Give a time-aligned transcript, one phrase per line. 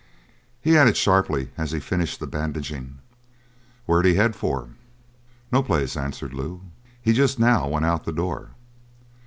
[0.59, 2.97] "_He added sharply, as he finished the bandaging:
[3.85, 4.69] "Where'd he head for?"
[5.51, 6.63] "No place," answered Lew.
[6.99, 8.49] "He just now went out the door."